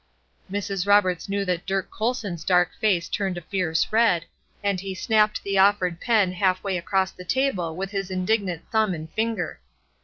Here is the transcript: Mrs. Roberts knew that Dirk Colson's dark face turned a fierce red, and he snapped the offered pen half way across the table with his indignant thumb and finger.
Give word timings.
Mrs. 0.51 0.87
Roberts 0.87 1.29
knew 1.29 1.45
that 1.45 1.67
Dirk 1.67 1.91
Colson's 1.91 2.43
dark 2.43 2.71
face 2.79 3.07
turned 3.07 3.37
a 3.37 3.41
fierce 3.41 3.85
red, 3.93 4.25
and 4.63 4.79
he 4.79 4.95
snapped 4.95 5.43
the 5.43 5.59
offered 5.59 6.01
pen 6.01 6.31
half 6.31 6.63
way 6.63 6.75
across 6.75 7.11
the 7.11 7.23
table 7.23 7.75
with 7.75 7.91
his 7.91 8.09
indignant 8.09 8.63
thumb 8.71 8.95
and 8.95 9.11
finger. 9.11 9.59